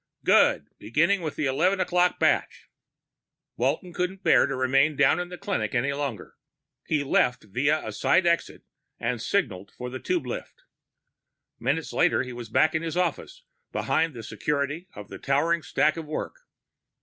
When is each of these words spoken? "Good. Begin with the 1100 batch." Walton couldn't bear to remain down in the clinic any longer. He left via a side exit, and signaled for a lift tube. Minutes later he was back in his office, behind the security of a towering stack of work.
"Good. 0.25 0.65
Begin 0.79 1.21
with 1.21 1.35
the 1.35 1.47
1100 1.47 2.17
batch." 2.17 2.67
Walton 3.55 3.93
couldn't 3.93 4.23
bear 4.23 4.47
to 4.47 4.55
remain 4.55 4.95
down 4.95 5.19
in 5.19 5.29
the 5.29 5.37
clinic 5.37 5.75
any 5.75 5.93
longer. 5.93 6.33
He 6.87 7.03
left 7.03 7.43
via 7.43 7.85
a 7.85 7.91
side 7.91 8.25
exit, 8.25 8.63
and 8.99 9.21
signaled 9.21 9.71
for 9.77 9.89
a 9.89 9.91
lift 9.91 10.07
tube. 10.07 10.25
Minutes 11.59 11.93
later 11.93 12.23
he 12.23 12.33
was 12.33 12.49
back 12.49 12.73
in 12.73 12.81
his 12.81 12.97
office, 12.97 13.43
behind 13.71 14.15
the 14.15 14.23
security 14.23 14.87
of 14.95 15.11
a 15.11 15.19
towering 15.19 15.61
stack 15.61 15.97
of 15.97 16.07
work. 16.07 16.33